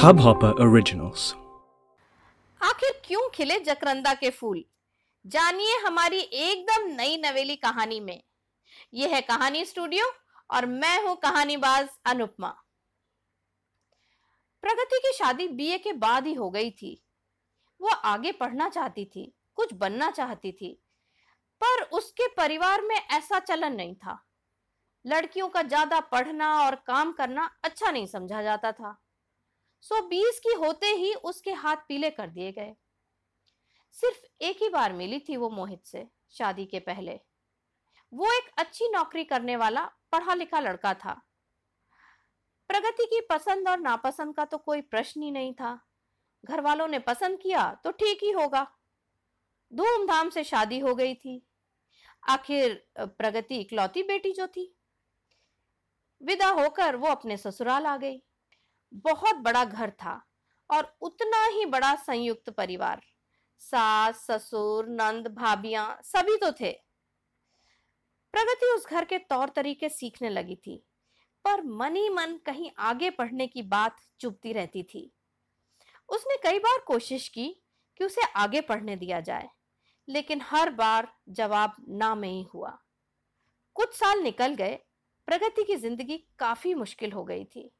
Hubhopper 0.00 0.50
Originals. 0.64 1.22
आखिर 2.60 2.92
क्यों 3.04 3.28
खिले 3.28 3.58
जकरंदा 3.60 4.12
के 4.14 4.30
फूल? 4.30 4.62
जानिए 5.24 5.76
हमारी 5.78 6.18
एकदम 6.18 6.86
नई 6.92 7.16
नवेली 7.16 7.56
कहानी 7.56 7.98
में। 8.00 8.22
यह 8.94 9.14
है 9.14 9.20
कहानी 9.20 9.64
स्टूडियो 9.64 10.06
और 10.50 10.66
मैं 10.66 11.02
हूँ 11.02 11.14
कहानीबाज 11.16 11.88
अनुपमा। 12.06 12.48
प्रगति 14.62 14.98
की 14.98 15.12
शादी 15.12 15.48
बीए 15.48 15.78
के 15.78 15.92
बाद 15.92 16.26
ही 16.26 16.34
हो 16.34 16.50
गई 16.50 16.70
थी। 16.70 17.02
वो 17.80 17.88
आगे 17.88 18.32
पढ़ना 18.32 18.68
चाहती 18.68 19.04
थी, 19.04 19.34
कुछ 19.54 19.74
बनना 19.74 20.10
चाहती 20.10 20.52
थी, 20.52 20.72
पर 21.60 21.82
उसके 21.92 22.28
परिवार 22.28 22.82
में 22.82 22.96
ऐसा 22.96 23.38
चलन 23.38 23.76
नहीं 23.76 23.94
था। 23.94 24.18
लड़कियों 25.04 25.48
का 25.48 25.62
ज़्यादा 25.62 26.00
पढ़ना 26.00 26.52
और 26.64 26.74
काम 26.86 27.12
करना 27.12 27.50
अच्छा 27.64 27.90
नहीं 27.90 28.06
समझा 28.06 28.42
जाता 28.42 28.72
था। 28.72 28.96
सो 29.84 30.00
बीस 30.08 30.38
की 30.38 30.54
होते 30.54 30.86
ही 30.86 31.12
उसके 31.14 31.52
हाथ 31.52 31.76
पीले 31.88 32.10
कर 32.10 32.30
दिए 32.30 32.52
गए। 32.52 32.74
सिर्फ़ 33.94 34.44
एक 34.44 34.62
ही 34.62 34.68
बार 34.68 34.92
मिली 34.92 35.18
थी 35.18 35.36
वो 35.36 35.50
मोहित 35.50 35.84
से, 35.84 36.06
शादी 36.30 36.64
के 36.66 36.78
पहले। 36.80 37.18
वो 38.12 38.32
एक 38.32 38.50
अच्छी 38.58 38.88
नौकरी 38.88 39.24
करने 39.24 39.56
वाला 39.56 39.84
पढ़ा 40.12 40.34
लिखा 40.34 40.60
लड़का 40.60 40.94
था। 40.94 41.20
प्रगति 42.70 43.04
की 43.04 43.20
पसंद 43.20 43.68
और 43.68 43.78
नापसंद 43.80 44.34
का 44.36 44.44
तो 44.44 44.58
कोई 44.58 44.80
प्रश्न 44.80 45.22
ही 45.22 45.30
नहीं 45.30 45.52
था। 45.54 45.78
घर 46.44 46.60
वालों 46.60 46.86
ने 46.88 46.98
पसंद 46.98 47.38
किया 47.38 47.70
तो 47.84 47.90
ठीक 47.92 48.22
ही 48.22 48.30
होगा। 48.30 48.62
धूमधाम 49.72 50.30
से 50.30 50.44
शादी 50.44 50.78
हो 50.78 50.94
गई 50.94 51.14
थी। 51.14 51.42
आखिर 52.28 52.74
प्रगति 52.98 53.56
इकलौती 53.56 54.02
बेटी 54.02 54.32
जो 54.32 54.46
थी। 54.46 54.74
विदा 56.20 56.48
होकर 56.50 56.96
वो 56.96 57.08
अपने 57.08 57.36
ससुराल 57.36 57.86
आ 57.86 57.96
गई। 57.96 58.22
बहुत 58.92 59.36
बड़ा 59.36 59.64
घर 59.64 59.90
था 59.96 60.20
और 60.70 60.94
उतना 61.02 61.44
ही 61.46 61.64
बड़ा 61.66 61.94
संयुक्त 61.96 62.50
परिवार। 62.50 63.02
सास, 63.62 64.24
ससुर, 64.26 64.88
नंद, 64.88 65.28
भाभियाँ 65.28 65.98
सभी 66.04 66.36
तो 66.36 66.50
थे। 66.52 66.72
प्रगति 68.34 68.66
उस 68.66 68.86
घर 68.86 69.04
के 69.04 69.18
तौर 69.20 69.48
तरीके 69.48 69.88
सीखने 69.88 70.28
लगी 70.30 70.56
थी, 70.56 70.76
पर 71.44 71.62
मन 71.62 71.96
ही 71.96 72.08
मन 72.08 72.36
कहीं 72.46 72.70
आगे 72.80 73.10
पढ़ने 73.10 73.46
की 73.46 73.62
बात 73.64 73.96
चुपती 74.20 74.52
रहती 74.52 74.82
थी। 74.84 75.10
उसने 76.08 76.36
कई 76.42 76.58
बार 76.58 76.78
कोशिश 76.78 77.28
की 77.28 77.48
कि 78.00 78.04
उसे 78.04 78.26
आगे 78.36 78.60
पढ़ने 78.60 78.96
दिया 78.96 79.20
जाए, 79.20 79.48
लेकिन 80.08 80.40
हर 80.42 80.70
बार 80.70 81.08
जवाब 81.30 81.74
ना 81.88 82.14
में 82.14 82.28
ही 82.28 82.42
हुआ। 82.54 82.78
कुछ 83.76 83.94
साल 83.94 84.20
निकल 84.20 84.54
गए, 84.54 84.78
प्रगति 85.28 85.64
की 85.64 85.76
ज़िंदगी 85.76 86.16
काफ़ी 86.38 86.74
मुश्किल 86.74 87.12
हो 87.12 87.24
गई 87.24 87.44
थी। 87.46 87.70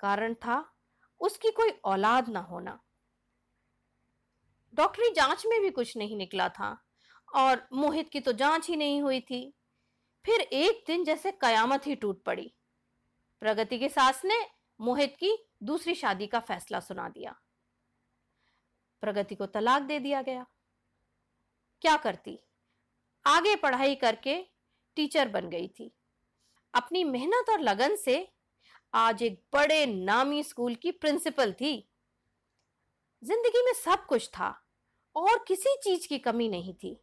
कारण 0.00 0.34
था 0.34 0.72
उसकी 1.20 1.50
कोई 1.50 1.70
औलाद 1.84 2.28
ना 2.28 2.40
होना। 2.40 2.78
डॉक्टरी 4.74 5.10
जाँच 5.10 5.46
में 5.46 5.60
भी 5.60 5.70
कुछ 5.70 5.96
नहीं 5.96 6.16
निकला 6.16 6.48
था 6.48 6.76
और 7.34 7.68
मोहित 7.72 8.08
की 8.08 8.20
तो 8.20 8.32
जाँच 8.32 8.68
ही 8.68 8.76
नहीं 8.76 9.02
हुई 9.02 9.20
थी। 9.20 9.54
फिर 10.24 10.40
एक 10.40 10.84
दिन 10.86 11.04
जैसे 11.04 11.32
कयामत 11.32 11.86
ही 11.86 11.94
टूट 11.94 12.22
पड़ी। 12.24 12.52
प्रगति 13.40 13.78
के 13.78 13.88
सास 13.88 14.24
ने 14.24 14.44
मोहित 14.80 15.16
की 15.16 15.36
दूसरी 15.62 15.94
शादी 15.94 16.26
का 16.26 16.40
फैसला 16.40 16.80
सुना 16.80 17.08
दिया। 17.08 17.34
प्रगति 19.00 19.34
को 19.34 19.46
तलाक 19.46 19.82
दे 19.82 19.98
दिया 19.98 20.22
गया। 20.22 20.46
क्या 21.80 21.96
करती? 21.96 22.38
आगे 23.26 23.56
पढ़ाई 23.56 23.94
करके 23.94 24.36
टीचर 24.96 25.28
बन 25.28 25.48
गई 25.48 25.68
थी। 25.68 25.92
अपनी 26.74 27.04
मेहनत 27.04 27.50
और 27.50 27.60
लगन 27.60 27.96
से 27.96 28.32
आज 28.94 29.22
एक 29.22 29.42
बड़े 29.52 29.86
नामी 29.86 30.42
स्कूल 30.42 30.74
की 30.74 30.90
प्रिंसिपल 30.90 31.52
थी। 31.52 31.88
ज़िंदगी 33.22 33.64
में 33.64 33.72
सब 33.72 34.06
कुछ 34.06 34.28
था 34.28 34.48
और 35.16 35.44
किसी 35.48 35.74
चीज़ 35.82 36.08
की 36.08 36.18
कमी 36.18 36.48
नहीं 36.48 36.74
थी। 36.74 37.00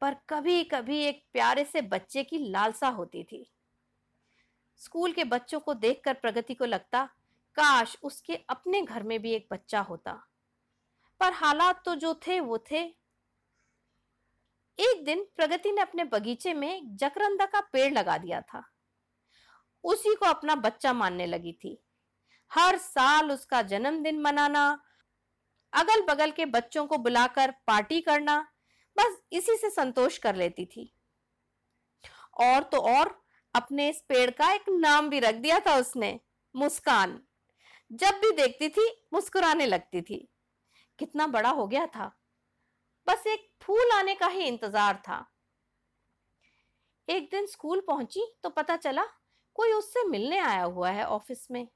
पर 0.00 0.14
कभी 0.28 0.64
कभी 0.64 0.98
एक 1.04 1.24
प्यारे 1.32 1.64
से 1.64 1.82
बच्चे 1.82 2.24
की 2.24 2.38
लालसा 2.50 2.88
होती 2.88 3.24
थी। 3.24 3.50
स्कूल 4.80 5.12
के 5.12 5.24
बच्चों 5.24 5.60
को 5.60 5.74
देखकर 5.74 6.14
प्रगति 6.14 6.54
को 6.54 6.64
लगता, 6.64 7.04
काश 7.56 7.96
उसके 8.02 8.36
अपने 8.48 8.82
घर 8.82 9.02
में 9.02 9.22
भी 9.22 9.32
एक 9.32 9.48
बच्चा 9.52 9.80
होता। 9.80 10.12
पर 11.20 11.32
हालात 11.32 11.82
तो 11.84 11.94
जो 11.94 12.14
थे, 12.26 12.40
वो 12.40 12.58
थे। 12.70 12.84
एक 14.78 15.04
दिन 15.04 15.26
प्रगति 15.36 15.72
ने 15.72 15.80
अपने 15.80 16.04
बगीचे 16.04 16.54
में 16.54 16.96
जकरंदा 16.96 17.46
का 17.46 17.60
पेड़ 17.60 17.92
लगा 17.92 18.18
दिया 18.18 18.40
था। 18.40 18.70
उसी 19.84 20.14
को 20.14 20.26
अपना 20.26 20.54
बच्चा 20.54 20.92
मानने 20.92 21.26
लगी 21.26 21.52
थी। 21.52 21.78
हर 22.50 22.76
साल 22.78 23.32
उसका 23.32 23.62
जन्मदिन 23.62 24.20
मनाना 24.20 24.66
अगल 25.72 26.00
बगल 26.00 26.30
के 26.30 26.46
बच्चों 26.46 26.86
को 26.86 26.98
बुलाकर 26.98 27.50
पार्टी 27.66 28.00
करना, 28.00 28.38
बस 28.96 29.20
इसी 29.32 29.56
से 29.56 29.70
संतोष 29.70 30.18
कर 30.18 30.36
लेती 30.36 30.64
थी। 30.66 30.92
और 32.40 32.62
तो 32.62 32.78
और, 32.78 33.24
अपने 33.54 33.88
इस 33.88 34.00
पेड़ 34.08 34.30
का 34.30 34.52
एक 34.52 34.68
नाम 34.68 35.08
भी 35.08 35.20
रख 35.20 35.34
दिया 35.34 35.58
था 35.60 35.76
उसने, 35.76 36.20
मुस्कान। 36.54 37.20
जब 37.90 38.14
भी 38.14 38.30
देखती 38.32 38.68
थी, 38.68 38.88
मुस्कुराने 39.14 39.66
लगती 39.66 40.02
थी। 40.02 40.28
कितना 40.98 41.26
बड़ा 41.26 41.50
हो 41.50 41.66
गया 41.66 41.86
था। 41.86 42.06
बस 43.06 43.26
एक 43.26 43.48
फूल 43.62 43.90
आने 43.92 44.14
का 44.14 44.26
ही 44.26 44.44
इंतज़ार 44.44 44.96
था। 45.08 45.24
एक 47.08 47.28
दिन 47.30 47.46
स्कूल 47.46 47.80
पहुँची 47.80 48.26
तो 48.42 48.50
पता 48.50 48.76
चला 48.76 49.04
कोई 49.54 49.72
उससे 49.72 50.04
मिलने 50.04 50.38
आया 50.38 50.62
हुआ 50.62 50.90
है 50.90 51.04
ऑफ़िस 51.04 51.46
में? 51.50 51.68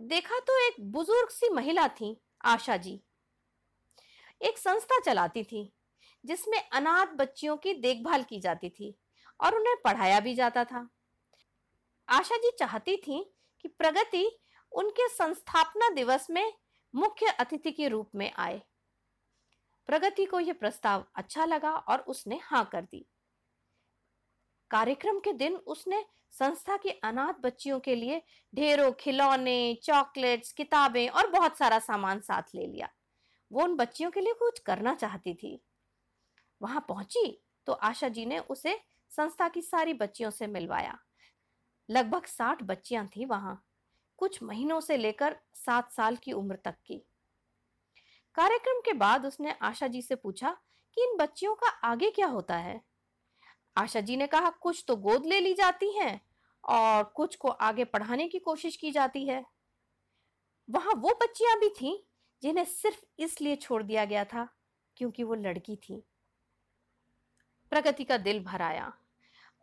देखा 0.00 0.38
तो 0.38 0.66
एक 0.66 0.74
बुज़ुर्ग 0.80 1.28
सी 1.30 1.48
महिला 1.48 1.88
थी, 1.88 2.20
आशा 2.44 2.76
जी। 2.76 3.02
एक 4.42 4.58
संस्था 4.58 5.00
चलाती 5.00 5.42
थी, 5.44 5.72
जिसमें 6.24 6.68
अनाथ 6.70 7.06
बच्चियों 7.06 7.56
की 7.56 7.74
देखभाल 7.74 8.22
की 8.22 8.40
जाती 8.40 8.70
थी 8.70 8.94
और 9.40 9.54
उन्हें 9.54 9.76
पढ़ाया 9.84 10.20
भी 10.20 10.34
जाता 10.34 10.64
था। 10.64 10.88
आशा 12.08 12.36
जी 12.36 12.50
चाहती 12.58 12.96
थी 12.96 13.34
कि 13.60 13.68
प्रगति 13.68 14.40
उनके 14.72 15.08
संस्थापना 15.08 15.88
दिवस 15.88 16.30
में 16.30 16.52
मुख्य 16.94 17.26
अतिथि 17.26 17.70
के 17.72 17.88
रूप 17.88 18.10
में 18.14 18.32
आए। 18.36 18.62
प्रगति 19.86 20.24
को 20.24 20.40
यह 20.40 20.52
प्रस्ताव 20.52 21.04
अच्छा 21.14 21.44
लगा 21.44 21.70
और 21.70 22.00
उसने 22.00 22.40
हाँ 22.42 22.64
कर 22.72 22.82
दी। 22.82 23.06
कार्यक्रम 24.72 25.18
के 25.18 25.32
दिन 25.32 25.56
उसने 25.56 26.04
संस्था 26.30 26.76
की 26.76 26.90
अनाथ 27.04 27.40
बच्चियों 27.40 27.80
के 27.80 27.94
लिए 27.94 28.22
ढेरों 28.54 28.92
खिलौने, 28.92 29.74
चॉकलेट्स, 29.82 30.52
किताबें 30.52 31.08
और 31.08 31.30
बहुत 31.30 31.58
सारा 31.58 31.78
सामान 31.78 32.20
साथ 32.20 32.42
ले 32.54 32.66
लिया। 32.66 32.88
वो 33.50 33.62
उन 33.62 33.76
बच्चियों 33.76 34.10
के 34.10 34.20
लिए 34.20 34.32
कुछ 34.32 34.58
करना 34.58 34.94
चाहती 34.94 35.34
थी। 35.34 35.60
वहाँ 36.60 36.84
पहुँची 36.88 37.42
तो 37.66 37.72
आशा 37.72 38.08
जी 38.08 38.26
ने 38.26 38.38
उसे 38.38 38.78
संस्था 39.10 39.48
की 39.48 39.62
सारी 39.62 39.94
बच्चियों 39.94 40.30
से 40.30 40.46
मिलवाया। 40.46 40.98
लगभग 41.88 42.26
साठ 42.26 42.62
बच्चियाँ 42.62 43.06
थी 43.06 43.24
वहाँ, 43.24 43.64
कुछ 44.18 44.42
महीनों 44.42 44.80
से 44.80 44.96
लेकर 44.96 45.36
सात 45.54 45.92
साल 45.92 46.16
की 46.16 46.32
उम्र 46.32 46.56
तक 46.56 46.74
की। 46.86 46.96
कार्यक्रम 48.34 48.80
के 48.80 48.92
बाद 48.92 49.26
उसने 49.26 49.52
आशा 49.62 49.86
जी 49.86 50.02
से 50.02 50.14
पूछा 50.14 50.56
कि 50.96 51.04
इन 51.04 51.16
बच्चियों 51.16 51.54
का 51.54 51.68
आगे 51.68 52.10
क्या 52.10 52.26
होता 52.26 52.56
है? 52.56 52.91
आशा 53.76 54.00
जी 54.00 54.16
ने 54.16 54.26
कहा, 54.26 54.50
कुछ 54.50 54.84
तो 54.88 54.96
गोद 54.96 55.26
ले 55.26 55.40
ली 55.40 55.54
जाती 55.54 55.92
हैं 55.98 56.20
और 56.64 57.04
कुछ 57.04 57.36
को 57.36 57.48
आगे 57.48 57.84
पढ़ाने 57.84 58.28
की 58.28 58.38
कोशिश 58.38 58.76
की 58.76 58.90
जाती 58.90 59.26
है। 59.26 59.44
वहाँ 60.70 60.92
वो 60.96 61.18
बच्चियाँ 61.22 61.58
भी 61.58 61.68
थीं 61.68 61.96
जिन्हें 62.42 62.64
सिर्फ़ 62.64 63.04
इसलिए 63.18 63.56
छोड़ 63.56 63.82
दिया 63.82 64.04
गया 64.04 64.24
था 64.24 64.48
क्योंकि 64.96 65.22
वो 65.22 65.34
लड़की 65.34 65.76
थी। 65.76 66.02
प्रगति 67.70 68.04
का 68.04 68.16
दिल 68.16 68.40
भर 68.40 68.62
आया। 68.62 68.92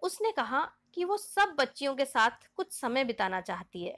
उसने 0.03 0.31
कहा 0.31 0.72
कि 0.94 1.03
वो 1.03 1.18
सब 1.18 1.56
बच्चियों 1.59 1.96
के 1.96 2.06
साथ 2.06 2.50
कुछ 2.56 2.72
समय 2.72 3.03
बिताना 3.03 3.41
चाहती 3.41 3.85
है। 3.85 3.97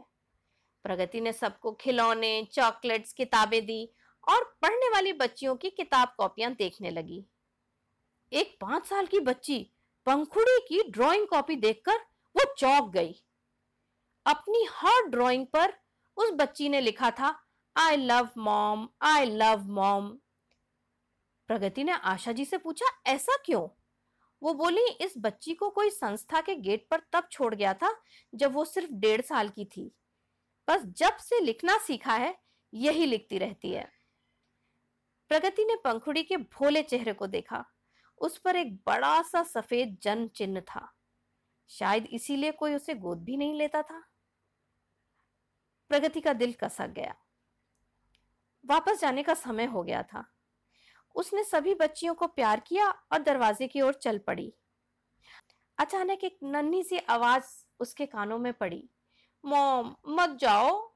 प्रगति 0.84 1.22
ने 1.22 1.34
सबको 1.34 1.72
खिलौने, 1.72 2.48
चॉकलेट्स, 2.52 3.14
किताबें 3.14 3.66
दी 3.66 3.90
और 4.30 4.44
पढ़ने 4.62 4.90
वाली 4.90 5.14
बच्चियों 5.14 5.56
की 5.56 5.70
किताब 5.70 6.14
कॉपियाँ 6.18 6.52
देखने 6.52 6.90
लगी। 6.90 7.26
एक 8.32 8.58
पाँच 8.62 8.86
साल 8.86 9.06
की 9.06 9.20
बच्ची 9.20 9.72
पंखुड़ी 10.06 10.60
की 10.70 10.90
ड्राइंग 10.90 11.28
कॉपी 11.28 11.56
देखकर 11.56 11.98
वो 12.36 12.54
चौंक 12.58 12.92
गई। 12.92 13.14
अपनी 14.26 14.68
हर 14.72 15.08
ड्राइंग 15.08 15.46
पर 15.48 15.74
उस 16.18 16.32
बच्ची 16.32 16.70
ने 16.70 16.82
लिखा 16.82 17.12
था 17.12 17.44
I 17.78 17.98
love 17.98 18.30
mom 18.38 18.90
I 19.02 19.26
love 19.26 19.64
mom 19.68 20.10
Pragati 21.48 21.84
ने 21.84 21.92
आशा 21.92 22.32
जी 22.32 22.46
से 22.46 22.58
पूछा, 22.58 22.86
ऐसा 23.08 23.38
क्यों? 23.46 23.68
वो 24.44 24.54
बोली, 24.54 24.86
इस 24.88 25.14
बच्ची 25.18 25.54
को 25.54 25.70
कोई 25.70 25.90
संस्था 25.90 26.42
के 26.42 26.56
गेट 26.56 26.88
पर 26.92 27.02
तब 27.12 27.28
छोड़ 27.32 27.56
गया 27.56 27.74
था 27.74 28.02
जब 28.36 28.54
वो 28.54 28.66
सिर्फ़ 28.66 28.92
डेढ़ 28.92 29.22
साल 29.22 29.50
की 29.50 29.66
थी। 29.66 29.92
बस 30.68 30.82
जब 30.84 31.18
से 31.18 31.40
लिखना 31.40 31.78
सीखा 31.78 32.14
है, 32.14 32.36
यही 32.74 33.06
लिखती 33.06 33.38
रहती 33.38 33.72
है। 33.72 33.92
प्रगति 35.30 35.66
ने 35.66 35.76
पंखुड़ी 35.76 36.24
के 36.24 36.38
भोले 36.38 36.84
चेहरे 36.84 37.14
को 37.14 37.28
देखा। 37.28 37.66
उस 38.22 38.38
पर 38.38 38.56
एक 38.56 38.76
बड़ा 38.76 39.22
सा 39.22 39.44
सफ़ेद 39.44 39.98
जन्म 40.02 40.28
चिन्ह 40.28 40.62
था। 40.62 40.94
शायद 41.68 42.06
इसीलिए 42.06 42.52
कोई 42.52 42.76
उसे 42.76 42.94
गोद 42.94 43.24
भी 43.24 43.38
नहीं 43.38 43.54
लेता 43.54 43.82
था। 43.82 44.08
प्रगति 45.90 46.22
का 46.22 46.34
दिल 46.34 46.54
कसक 46.54 46.88
गया। 46.88 47.16
वापस 48.66 49.00
जाने 49.00 49.24
का 49.24 49.34
समय 49.34 49.66
हो 49.66 49.84
गया 49.84 50.04
था। 50.04 50.34
उसने 51.16 51.44
सभी 51.44 51.76
बच्चियों 51.76 52.16
को 52.16 52.28
प्यार 52.28 52.60
किया 52.60 52.90
और 52.90 53.20
दरवाजे 53.20 53.68
की 53.68 53.82
ओर 53.82 53.94
चल 53.94 54.18
पड़ी। 54.18 54.54
अचानक 55.78 56.24
एक 56.24 56.40
नन्ही 56.44 56.84
सी 56.84 56.98
आवाज़ 56.98 57.66
उसके 57.80 58.06
कानों 58.06 58.38
में 58.38 58.54
पड़ी। 58.54 58.90
मॉम, 59.46 59.96
मत 60.08 60.30
जाओ। 60.30 60.96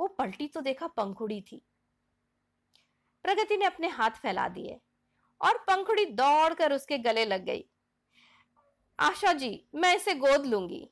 वो 0.00 0.06
पलटी 0.06 0.48
तो 0.48 0.60
देखा 0.60 0.86
पंखुड़ी 0.86 1.42
थी। 1.52 1.66
प्रगति 3.22 3.56
ने 3.56 3.64
अपने 3.64 3.88
हाथ 3.88 4.10
फैला 4.10 4.48
दिए। 4.48 4.80
और 5.42 5.58
पंखुड़ी 5.58 6.04
दौड़कर 6.04 6.72
उसके 6.72 6.98
गले 6.98 7.24
लग 7.24 7.44
गई। 7.44 7.64
आशा 8.98 9.32
जी, 9.32 9.68
मैं 9.74 9.96
इसे 9.96 10.14
गोद 10.14 10.46
लूँगी। 10.46 10.88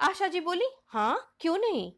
आशा 0.00 0.26
जी 0.26 0.40
बोली 0.40 0.70
हाँ 0.86 1.34
क्यों 1.40 1.58
नहीं? 1.58 1.92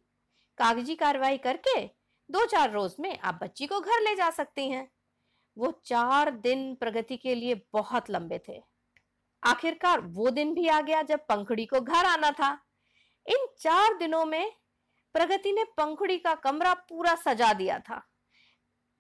कागज़ी 0.59 0.95
कार्रवाई 0.95 1.39
करके 1.39 1.87
दो 2.31 2.47
चार 2.47 2.73
रोज 2.73 2.97
में 3.01 3.19
आप 3.19 3.39
बच्ची 3.43 3.67
को 3.67 3.81
घर 3.81 4.01
ले 4.01 4.15
जा 4.15 4.31
सकती 4.31 4.69
हैं। 4.71 4.93
वो 5.59 5.81
चार 5.85 6.31
दिन 6.31 6.75
प्रगति 6.75 7.17
के 7.17 7.35
लिए 7.35 7.67
बहुत 7.73 8.11
लंबे 8.11 8.41
थे। 8.49 8.63
आखिरकार 9.45 10.01
वो 10.01 10.31
दिन 10.31 10.55
भी 10.55 10.69
आ 10.69 10.81
गया 10.81 11.03
जब 11.03 11.21
पंखुड़ी 11.27 11.67
को 11.67 11.81
घर 11.81 12.05
आना 12.05 12.31
था। 12.31 12.53
इन 13.27 13.47
चार 13.59 13.95
दिनों 13.95 14.25
में 14.25 14.53
प्रगति 15.15 15.53
ने 15.53 15.65
पंखुड़ी 15.65 16.19
का 16.19 16.35
कमरा 16.35 16.75
पूरा 16.75 17.15
सजा 17.15 17.53
दिया 17.53 17.79
था। 17.79 18.09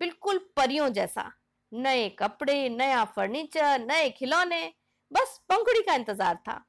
बिल्कुल 0.00 0.38
परियों 0.56 0.88
जैसा। 0.88 1.32
नए 1.72 2.08
कपड़े, 2.08 2.68
नया 2.68 3.04
फर्नीचर, 3.06 3.78
नए 3.80 4.08
खिलौने, 4.10 4.72
बस 5.12 5.40
पंखुड़ी 5.48 5.82
का 5.82 5.94
इंतज़ार 5.94 6.36
था। 6.38 6.64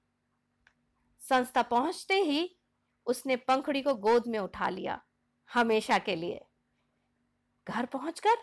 संस्था 1.21 1.61
पहुँचते 1.61 2.21
ही 2.21 2.49
उसने 3.07 3.35
पंखुड़ी 3.37 3.81
को 3.81 3.93
गोद 3.95 4.27
में 4.27 4.39
उठा 4.39 4.69
लिया, 4.69 4.99
हमेशा 5.49 5.97
के 5.97 6.15
लिए। 6.15 6.39
घर 7.67 7.85
पहुंचकर 7.85 8.37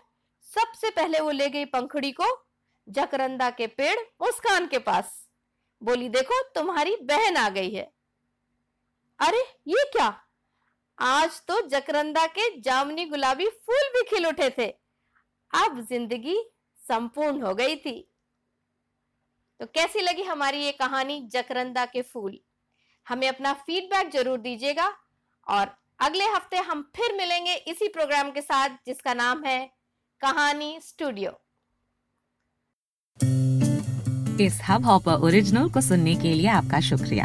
सबसे 0.44 0.90
पहले 0.90 1.20
वो 1.20 1.30
ले 1.30 1.48
गई 1.48 1.64
पंखुड़ी 1.64 2.10
को, 2.12 2.26
जकरंदा 2.86 3.50
के 3.50 3.66
पेड़ 3.66 3.98
मुस्कान 4.22 4.66
के 4.66 4.78
पास। 4.78 5.12
बोली, 5.82 6.08
देखो, 6.08 6.42
तुम्हारी 6.54 6.96
बहन 7.02 7.36
आ 7.36 7.48
गई 7.48 7.70
है। 7.70 7.90
अरे, 9.18 9.40
ये 9.66 9.84
क्या? 9.92 10.08
आज 10.98 11.40
तो 11.48 11.60
जकरंदा 11.68 12.26
के 12.28 12.48
जामनी 12.60 13.04
गुलाबी 13.04 13.46
फूल 13.46 13.88
भी 13.88 14.02
खिल 14.08 14.26
उठे 14.26 14.50
थे। 14.58 14.68
अब 15.52 15.80
ज़िंदगी 15.88 16.36
संपूर्ण 16.78 17.42
हो 17.42 17.54
गई 17.54 17.76
थी। 17.76 17.96
तो 19.60 19.66
कैसी 19.66 20.00
लगी 20.00 20.22
हमारी 20.22 20.58
ये 20.58 20.72
कहानी 20.72 21.20
जकरंदा 21.32 21.84
के 21.86 22.02
फूल? 22.02 22.38
हमें 23.06 23.28
अपना 23.28 23.52
फीडबैक 23.66 24.10
ज़रूर 24.12 24.38
दीजिएगा 24.40 24.88
और 25.46 25.74
अगले 26.00 26.24
हफ़्ते 26.26 26.56
हम 26.68 26.82
फिर 26.96 27.16
मिलेंगे 27.16 27.54
इसी 27.68 27.88
प्रोग्राम 27.88 28.30
के 28.30 28.40
साथ 28.40 28.76
जिसका 28.86 29.14
नाम 29.14 29.44
है 29.44 29.58
कहानी 30.20 30.78
स्टूडियो 30.82 31.38
इस 34.40 34.60
हब 34.68 34.84
हॉपर 34.86 35.26
ओरिजिनल 35.26 35.68
को 35.70 35.80
सुनने 35.80 36.14
के 36.16 36.32
लिए 36.34 36.46
आपका 36.50 36.80
शुक्रिया। 36.80 37.24